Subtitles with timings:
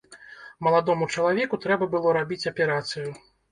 [0.67, 3.07] Маладому чалавеку трэба было рабіць аперацыю.